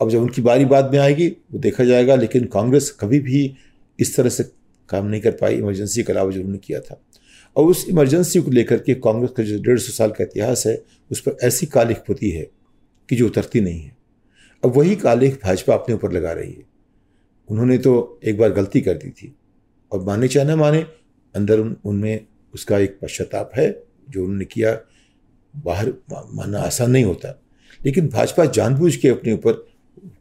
अब 0.00 0.10
जब 0.10 0.18
उनकी 0.18 0.42
बारी 0.42 0.64
बाद 0.64 0.92
में 0.92 0.98
आएगी, 0.98 1.28
वो 1.28 1.58
देखा 1.58 1.84
जाएगा, 1.84 2.14
लेकिन 2.14 2.44
कांग्रेस 2.44 2.96
कभी 3.00 3.20
भी 3.20 3.54
इस 4.00 4.16
तरह 4.16 4.28
से 4.28 4.44
काम 4.88 5.06
नहीं 5.06 5.20
कर 5.20 5.30
पाई, 5.30 5.54
इमरजेंसी 5.54 6.02
के 6.02 6.12
अलावा 6.12 6.30
जो 6.30 6.38
उन्होंने 6.38 6.58
किया 6.58 6.80
था। 6.80 7.00
और 7.56 7.64
उस 7.64 7.86
इमरजेंसी 7.88 8.40
को 8.40 8.50
लेकर 8.50 8.78
के 8.78 8.94
कांग्रेस 8.94 9.30
का 9.30 9.42
जो 9.42 9.62
डेढ़ 9.62 9.78
सौ 9.78 9.92
साल 9.92 10.10
का 10.10 10.24
इतिहास 10.24 10.66
है, 10.66 10.82
उस 11.10 11.20
पर 11.20 11.36
ऐसी 11.42 11.66
कालिख 11.66 11.98
पुती 11.98 12.30
है 12.30 12.50
कि 13.08 13.16
जो 13.16 13.26
उतरती 13.26 13.60
नहीं 13.60 13.80
है। 13.80 13.96
अब 14.64 14.76
वही 14.76 14.96
कालिख 14.96 15.34
भाजपा 15.44 15.74
अपने 15.74 15.94
ऊपर 15.94 16.12
लगा 16.12 16.32
रही 16.32 16.52
है। 16.52 16.62
उन्होंने 17.48 17.78
तो 17.78 18.20
एक 18.24 18.38
बार 18.38 18.52
गलती 18.52 18.80
कर 18.80 18.94
दी 18.94 19.10
थी। 19.10 19.34
और 19.92 20.04
माने 20.04 20.28
चाहे 20.28 20.46
ना 20.46 20.56
माने, 20.56 20.86
अंदर 21.36 21.60
उन, 21.60 21.76
उनमें 21.84 22.26
उसका 22.54 22.78
एक 22.78 22.98
पश्चाताप 23.02 23.50
है, 23.56 23.82
जो 24.10 24.24
उन्होंने 24.24 24.44
किया, 24.44 24.80
बाहर 25.56 25.92
मानना 26.34 26.58
आसान 26.58 26.90
नहीं 26.90 27.04
होता। 27.04 27.40
लेकिन 27.86 28.08
भाजपा 28.08 28.44
जानबूझ 28.44 28.96
के 28.96 29.08
अपने 29.08 29.32
ऊपर 29.32 29.73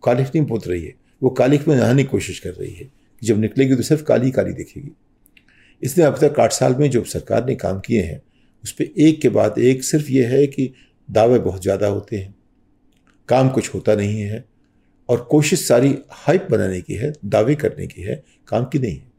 कालिख 0.04 0.28
नहीं 0.28 0.46
पोत 0.46 0.68
रही 0.68 0.84
है। 0.84 0.94
वो 1.22 1.30
कालिख 1.30 1.68
में 1.68 1.76
नहाने 1.76 2.04
की 2.04 2.10
कोशिश 2.10 2.40
कर 2.40 2.50
रही 2.50 2.74
है। 2.74 2.90
जब 3.22 3.40
निकलेगी 3.40 3.76
तो 3.76 3.82
सिर्फ़ 3.82 4.04
काली 4.04 4.32
काली 4.32 4.54
दिखेगी। 4.54 4.92
इसलिए 5.84 6.08
अब 6.08 6.18
तक 6.22 6.40
आठ 6.40 6.52
साल 6.52 6.76
में 6.76 6.90
जो 6.90 7.04
सरकार 7.04 7.46
ने 7.46 7.56
काम 7.56 7.80
किए 7.80 8.02
हैं, 8.02 8.22
उस 8.64 8.72
पर 8.72 8.84
एक 8.84 9.22
के 9.22 9.30
बाद 9.30 9.60
एक 9.60 9.84
सिर्फ़ 9.84 10.12
ये 10.12 10.26
है 10.26 10.46
कि 10.48 10.74
दावे 11.10 11.40
बहुत 11.40 11.62
ज़्यादा 11.62 11.88
होते 11.88 12.18
हैं। 12.18 12.34
काम 13.30 13.50
कुछ 13.50 13.74
होता 13.74 13.96
नहीं 13.96 14.22
है 14.22 14.44
और 15.10 15.22
कोशिश 15.22 15.68
सारी 15.68 15.98
हाइप 16.12 16.48
बनाने 16.52 16.82
की 16.82 16.94
है, 16.94 17.14
दावे 17.26 17.56
करने 17.56 17.88
की 17.88 18.02
है, 18.02 18.24
काम 18.48 18.66
की 18.66 18.80
नहीं 18.80 18.96
है। 18.96 19.12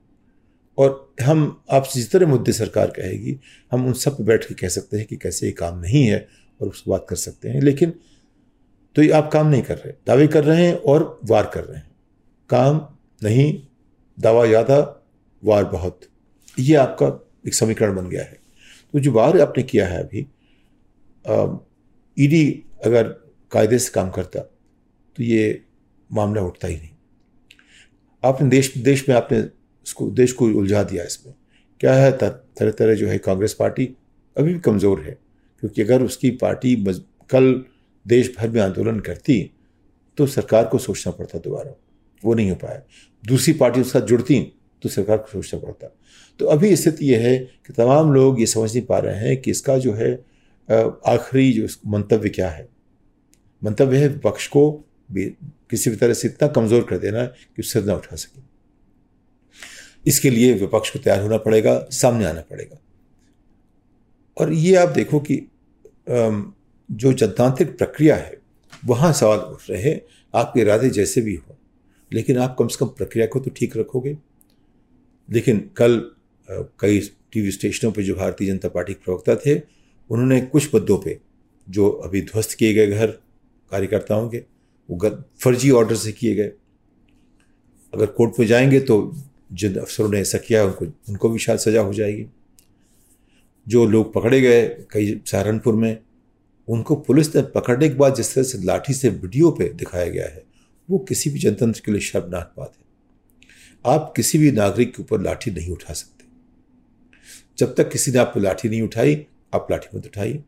और 0.78 1.14
हम, 1.22 1.62
आप 1.70 1.88
जिस 1.94 2.10
तरह 2.10 2.26
मुद्दे 2.26 2.52
सरकार 2.52 2.86
कहेगी, 2.86 3.38
हम 3.72 3.86
उन 3.86 3.92
सब 3.92 4.16
पर 4.18 4.24
बैठ 4.24 4.44
के 4.44 4.54
कह 4.54 4.68
सकते 4.68 4.96
हैं 4.96 5.06
कि 5.06 5.16
कैसे 5.16 5.46
ये 5.46 5.52
काम 5.52 5.78
नहीं 5.78 6.04
है 6.04 6.26
और 6.60 6.68
उस 6.68 6.84
बात 6.88 7.06
कर 7.08 7.16
सकते 7.16 7.48
हैं। 7.48 7.60
लेकिन 7.60 7.92
तो 8.96 9.02
ये 9.02 9.10
आप 9.12 9.30
काम 9.32 9.46
नहीं 9.48 9.62
कर 9.62 9.76
रहे। 9.76 9.92
दावे 10.06 10.26
कर 10.28 10.44
रहे 10.44 10.66
हैं 10.66 10.74
और 10.74 11.20
वार 11.24 11.50
कर 11.54 11.64
रहे 11.64 11.78
हैं। 11.78 11.90
काम 12.50 12.80
नहीं, 13.22 13.52
दावा 14.18 14.44
ज़्यादा 14.46 14.78
वार 15.42 15.64
बहुत। 15.66 16.00
ये 16.56 16.74
आपका 16.76 17.06
एक 17.46 17.54
समीकरण 17.54 17.94
बन 17.96 18.08
गया 18.08 18.22
है। 18.22 18.38
तो 18.94 19.00
जो 19.00 19.12
वार 19.12 19.40
आपने 19.40 19.62
किया 19.64 19.86
है 19.88 20.02
अभी 20.02 20.26
ईडी 22.16 22.64
अगर 22.84 23.08
कायदे 23.52 23.78
से 23.78 23.90
काम 23.92 24.10
करता 24.10 24.40
तो 24.40 25.22
ये 25.22 25.62
मामला 26.10 26.42
उठता 26.42 26.68
ही 26.68 26.76
नहीं। 26.76 26.90
आपने 28.22 28.48
देश 28.48 28.72
देश 28.78 29.08
में 29.08 29.14
आपने 29.16 29.38
इसको, 29.38 30.10
देश 30.10 30.32
को 30.32 30.46
उलझा 30.48 30.82
दिया 30.84 31.04
इसमें। 31.04 31.34
क्या 31.80 31.94
है 31.94 32.10
तरह 32.12 32.70
तरह 32.70 32.94
जो 32.94 33.08
है 33.08 33.18
कांग्रेस 33.20 33.54
पार्टी 33.54 33.84
अभी 34.36 34.52
भी 34.52 34.58
कमज़ोर 34.60 35.00
है, 35.00 35.16
क्योंकि 35.62 35.82
अगर 35.82 36.02
उसकी 36.02 36.30
पार्टी 36.38 36.74
कल 37.30 37.64
देश 38.06 38.34
भर 38.38 38.50
में 38.50 38.60
आंदोलन 38.60 39.00
करती 39.00 39.42
तो 40.18 40.26
सरकार 40.28 40.66
को 40.66 40.78
सोचना 40.78 41.12
पड़ता 41.12 41.38
दोबारा। 41.38 41.74
वो 42.22 42.34
नहीं 42.34 42.50
हो 42.50 42.56
पाया। 42.56 42.82
दूसरी 43.24 43.52
पार्टी 43.54 43.80
उसके 43.80 43.98
साथ 43.98 44.06
जुड़ती 44.06 44.40
तो 44.82 44.88
सरकार 44.88 45.16
को 45.16 45.26
सोचना 45.32 45.60
पड़ता। 45.60 45.86
तो 46.40 46.46
अभी 46.46 46.74
स्थिति 46.76 47.06
यह 47.06 47.20
है 47.20 47.36
कि 47.66 47.72
तमाम 47.72 48.12
लोग 48.12 48.40
ये 48.40 48.46
समझ 48.46 48.72
नहीं 48.72 48.84
पा 48.86 48.98
रहे 48.98 49.28
हैं 49.28 49.40
कि 49.42 49.50
इसका 49.50 49.76
जो 49.78 49.92
है 49.94 50.12
आखिरी 50.68 51.52
जो 51.52 51.66
मंतव्य 51.88 52.28
क्या 52.30 52.48
है। 52.50 52.68
मंतव्य 53.62 53.98
है 53.98 54.08
विपक्ष 54.08 54.46
को 54.48 54.70
किसी 55.10 55.90
भी 55.90 55.96
तरह 55.96 56.14
से 56.14 56.28
इतना 56.28 56.48
कमज़ोर 56.50 56.82
कर 56.84 56.98
देना 56.98 57.24
कि 57.24 57.62
उससे 57.62 57.80
न 57.80 57.90
उठा 57.90 58.16
सके। 58.16 58.42
इसके 60.06 60.30
लिए 60.30 60.52
विपक्ष 60.54 60.90
को 60.90 60.98
तैयार 60.98 61.20
होना 61.22 61.36
पड़ेगा, 61.38 61.78
सामने 61.92 62.24
आना 62.24 62.40
पड़ेगा। 62.42 62.78
और 64.36 64.52
ये 64.52 64.74
आप 64.76 64.88
देखो 64.90 65.20
कि 65.20 65.36
जो 66.90 67.12
जनतांत्रिक 67.12 67.78
प्रक्रिया 67.78 68.16
है, 68.16 68.38
वहाँ 68.84 69.12
सवाल 69.12 69.38
उठ 69.38 69.70
रहे 69.70 69.82
हैं, 69.82 70.00
आपके 70.34 70.60
इरादे 70.60 70.90
जैसे 70.90 71.20
भी 71.20 71.34
हो। 71.34 71.56
लेकिन 72.12 72.38
आप 72.38 72.56
कम 72.58 72.68
से 72.68 72.76
कम 72.80 72.86
प्रक्रिया 72.86 73.26
को 73.26 73.40
तो 73.40 73.50
ठीक 73.50 73.76
रखोगे। 73.76 74.18
लेकिन 75.30 75.70
कल 75.76 76.10
कई 76.50 77.00
टीवी 77.32 77.50
स्टेशनों 77.50 77.92
पर 77.92 78.02
जो 78.02 78.14
भारतीय 78.14 78.48
जनता 78.48 78.68
पार्टी 78.68 78.94
के 78.94 79.04
प्रवक्ता 79.04 79.36
थे, 79.36 79.60
उन्होंने 80.10 80.40
कुछ 80.40 80.74
मुद्दों 80.74 80.98
पे 80.98 81.20
जो 81.68 81.88
अभी 81.88 82.22
ध्वस्त 82.22 82.52
किए 82.52 82.74
गए 82.74 82.86
घर 82.86 83.06
कार्यकर्ताओं 83.70 84.28
के, 84.28 84.38
वो 84.90 85.24
फर्जी 85.40 85.70
ऑर्डर 85.70 85.96
से 85.96 86.12
किए 86.12 86.34
गए। 86.34 86.52
अगर 87.94 88.06
कोर्ट 88.06 88.32
में 88.40 88.46
जाएँगे 88.46 88.80
तो 88.80 89.16
जिन 89.52 89.76
अफसरों 89.76 90.08
ने 90.08 90.20
ऐसा 90.20 90.38
किया 90.38 90.64
उनको 90.64 90.84
उनको 90.84 91.28
भी 91.28 91.38
शायद 91.38 91.58
सजा 91.58 91.80
हो 91.80 91.94
जाएगी। 91.94 92.26
जो 93.68 93.86
लोग 93.86 94.12
पकड़े 94.12 94.40
गए 94.40 94.68
कई 94.90 95.22
सहारनपुर 95.26 95.74
में 95.74 95.98
उनको 96.68 96.96
पुलिस 96.96 97.36
ने 97.36 97.42
पकड़ने 97.42 97.88
के 97.88 97.94
बाद 97.94 98.14
जिस 98.14 98.34
तरह 98.34 98.44
से 98.44 98.58
लाठी 98.58 98.94
से 98.94 99.08
वीडियो 99.08 99.50
पे 99.50 99.68
दिखाया 99.68 100.06
गया 100.06 100.24
है, 100.24 100.44
वो 100.90 100.98
किसी 100.98 101.30
भी 101.30 101.38
जनतंत्र 101.38 101.82
के 101.84 101.92
लिए 101.92 102.00
शर्मनाक 102.00 102.54
बात 102.56 102.72
है। 102.76 102.84
आप 103.86 104.12
किसी 104.16 104.38
भी 104.38 104.52
नागरिक 104.52 104.96
के 104.96 105.02
ऊपर 105.02 105.20
लाठी 105.20 105.50
नहीं 105.50 105.72
उठा 105.72 105.94
सकते। 105.94 106.24
जब 107.58 107.74
तक 107.74 107.90
किसी 107.90 108.12
ने 108.12 108.18
आप 108.18 108.32
लाठी 108.36 108.68
नहीं 108.68 108.82
उठाई, 108.82 109.26
आप 109.54 109.66
लाठी 109.70 109.98
मत 109.98 110.06
उठाइए। 110.06 110.42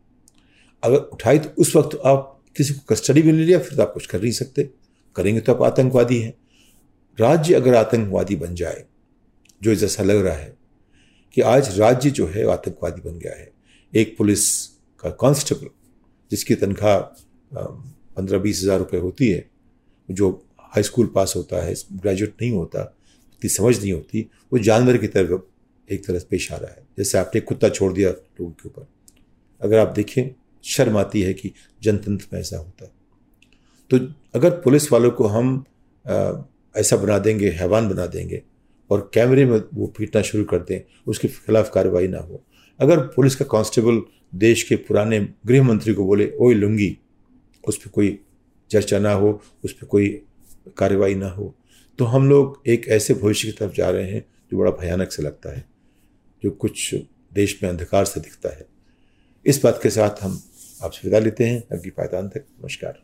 अगर 0.85 0.96
उठाई 0.96 1.38
तो 1.38 1.49
उस 1.62 1.76
वक्त 1.76 1.99
आप 2.04 2.42
किसी 2.56 2.75
को 2.75 2.94
कस्टडी 2.94 3.23
में 3.23 3.32
ले 3.32 3.44
लिया, 3.44 3.58
फिर 3.58 3.76
तो 3.76 3.82
आप 3.82 3.92
कुछ 3.94 4.06
कर 4.06 4.23
नहीं 4.23 4.32
सकते। 4.32 4.70
करेंगे 5.16 5.40
तो 5.40 5.54
आप 5.54 5.62
आतंकवादी 5.62 6.20
हैं। 6.20 6.35
राज्य 7.20 7.54
अगर 7.54 7.75
आतंकवादी 7.75 8.37
बन 8.37 8.54
जाए, 8.54 8.85
जो 9.62 9.75
जैसा 9.75 10.02
लग 10.02 10.16
रहा 10.16 10.35
है 10.35 10.56
कि 11.35 11.40
आज 11.40 11.78
राज्य 11.78 12.11
जो 12.11 12.26
है, 12.26 12.50
आतंकवादी 12.50 13.11
बन 13.11 13.18
गया 13.18 13.32
है। 13.32 13.52
एक 13.94 14.16
पुलिस 14.18 14.66
का 15.00 15.11
कांस्टेबल 15.11 15.66
जिसकी 16.30 16.54
तनख्वाह 16.54 16.99
पंद्रह 18.16 18.38
बीस 18.38 18.62
हज़ार 18.62 18.78
रुपये 18.78 19.00
होती 19.00 19.28
है 19.30 19.45
जो 20.09 20.30
हाई 20.73 20.83
स्कूल 20.83 21.06
पास 21.14 21.33
होता 21.37 21.62
है 21.64 21.75
ग्रेजुएट 21.92 22.35
नहीं 22.42 22.50
होता 22.52 22.83
उतनी 22.83 23.50
समझ 23.50 23.78
नहीं 23.78 23.92
होती 23.92 24.26
वो 24.52 24.59
जानवर 24.61 24.97
की 24.97 25.06
तरफ़ 25.09 25.33
एक 25.88 26.06
तरह 26.06 26.18
से 26.18 26.26
पेश 26.30 26.50
आ 26.52 26.56
रहा 26.56 26.71
है। 26.71 26.83
जैसे 26.99 27.18
आपने 27.18 27.40
कुत्ता 27.42 27.68
छोड़ 27.68 27.92
दिया 27.92 28.11
लोगों 28.11 28.50
के 28.52 28.68
ऊपर। 28.68 28.87
अगर 29.61 29.78
आप 29.78 29.92
देखें 29.97 30.30
शर्म 30.64 30.97
आती 30.99 31.21
है 31.23 31.33
कि 31.35 31.52
जनतंत्र 31.83 32.26
में 32.33 32.40
ऐसा 32.40 32.59
होता 32.59 32.85
है। 32.85 32.90
तो 33.90 33.99
अगर 34.35 34.50
पुलिस 34.61 34.90
वालों 34.92 35.11
को 35.11 35.26
हम 35.26 35.64
आ, 36.06 36.33
ऐसा 36.75 36.97
बना 36.97 37.18
देंगे 37.18 37.50
हैवान 37.50 37.88
बना 37.88 38.06
देंगे 38.06 38.42
और 38.90 39.11
कैमरे 39.14 39.45
में 39.45 39.61
वो 39.75 39.87
पीटना 39.99 40.23
शुरू 40.23 40.45
कर 40.45 40.59
दें 40.61 40.80
उसके 41.06 41.28
खिलाफ 41.28 41.71
कार्रवाई 41.75 42.09
ना 42.09 42.18
हो। 42.18 42.42
अगर 42.80 43.00
पुलिस 43.14 43.37
का 43.37 43.45
कांस्टेबल 43.50 44.00
देश 44.35 44.62
के 44.62 44.76
पुराने 44.76 45.21
गृह 45.47 45.62
मंत्री 45.62 45.95
को 45.95 46.04
बोले 46.04 46.33
ओ 46.40 46.50
लुंगी, 46.50 46.99
उस 47.68 47.76
पर 47.76 47.90
कोई 47.90 48.18
चर्चा 48.71 48.99
ना 48.99 49.12
हो, 49.12 49.42
उस 49.64 49.73
पर 49.73 49.87
कोई 49.87 50.23
कार्रवाई 50.78 51.14
ना 51.14 51.28
हो। 51.28 51.54
तो 51.99 52.04
हम 52.04 52.28
लोग 52.28 52.62
एक 52.66 52.88
ऐसे 52.88 53.14
भविष्य 53.14 53.49
की 53.49 53.52
तरफ़ 53.52 53.73
जा 53.73 53.90
रहे 53.90 54.11
हैं 54.11 54.26
जो 54.50 54.59
बड़ा 54.59 54.71
भयानक 54.71 55.12
से 55.12 55.23
लगता 55.23 55.56
है, 55.56 55.64
जो 56.42 56.50
कुछ 56.50 56.95
देश 57.35 57.62
में 57.62 57.71
अंधकार 57.71 58.04
से 58.04 58.21
दिखता 58.21 58.49
है। 58.49 58.66
इस 59.47 59.61
बात 59.64 59.80
के 59.83 59.90
साथ 59.90 60.23
हम 60.23 60.42
आपसे 60.83 61.00
विदा 61.04 61.18
लेते 61.18 61.45
हैं। 61.45 61.64
अगली 61.73 61.90
पायदान 61.90 62.28
तक, 62.28 62.45
नमस्कार। 62.62 63.02